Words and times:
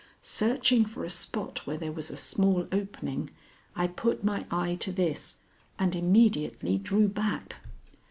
Searching 0.23 0.83
for 0.83 1.03
a 1.05 1.11
spot 1.11 1.67
where 1.67 1.77
there 1.77 1.91
was 1.91 2.09
a 2.09 2.17
small 2.17 2.67
opening, 2.71 3.29
I 3.75 3.85
put 3.85 4.23
my 4.23 4.47
eye 4.49 4.73
to 4.79 4.91
this 4.91 5.37
and 5.77 5.95
immediately 5.95 6.79
drew 6.79 7.07
back. 7.07 7.57